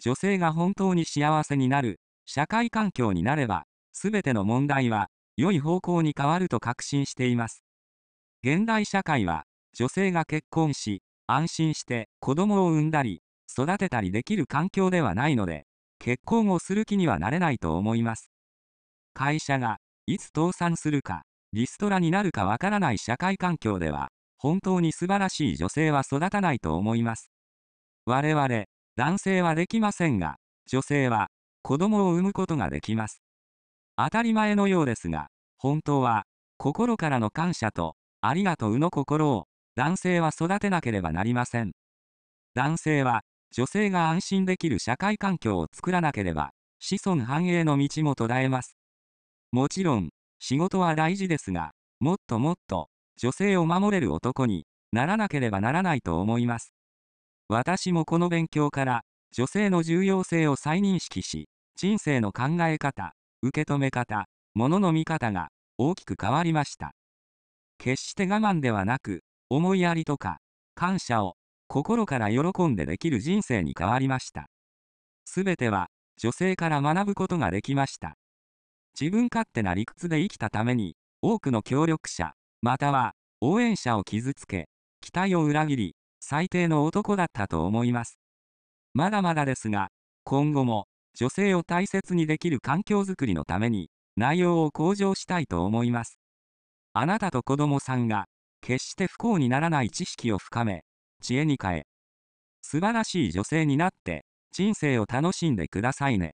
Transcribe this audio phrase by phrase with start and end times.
[0.00, 7.62] 女性が本当に幸せになる、社会環境になれば、すべての問題は、良い方向に変わると確信しています。
[8.42, 9.44] 現代社会は、
[9.74, 15.66] 女性が結婚し、安心して子供を産んだり、育てたりできる環境ではないので、
[15.98, 18.30] 結婚をする気にはなれないと思います。
[19.12, 21.22] 会社が、いつ倒産するか、
[21.52, 24.08] リストラになるかわからない社会環境では、
[24.38, 27.30] 本当に素晴らしい女性は育たないと思います。
[28.06, 28.64] 我々、
[29.00, 30.36] 男性はできませんが、
[30.66, 31.28] 女性は
[31.62, 33.22] 子供を産むことができます。
[33.96, 36.24] 当たり前のようですが、本当は
[36.58, 41.72] 心からの感謝とありがとうの心を男性は育てなければなりません。
[42.54, 48.76] 男性は女性が安心できる社会環境を作らなければ子孫繁栄の道も途絶えます。
[49.50, 51.70] もちろん仕事は大事ですが、
[52.00, 56.74] もっともっと女性を守れる男にならなければならないと思います。
[57.52, 66.92] 私もこの勉強から女性の重要性を再認識し、人生の考え方、受け止め方、物の見方が大きく変わりました。
[67.76, 70.38] 決して我慢ではなく、思いやりとか
[70.76, 71.34] 感謝を
[71.66, 74.46] 心から喜んでできる人生に変わりました。
[75.24, 78.14] すべては女性から学ぶことができました。
[78.96, 82.30] 自分勝手な理屈で生きたために、多くの協力者、
[82.62, 84.68] または応援者を傷つけ、
[85.00, 85.96] 期待を裏切り、
[86.30, 88.20] 最低の男だったと思います。
[88.94, 89.88] まだまだですが、
[90.22, 96.20] 今後も女性を大切にできる環境づくりのために内容を向上したいと思います。
[96.92, 98.26] あなたと子供さんが
[98.60, 100.84] 決して不幸にならない知識を深め、
[101.20, 101.86] 知恵に変え、
[102.62, 106.34] 素晴らしい女性になって人生を楽しんでくださいね。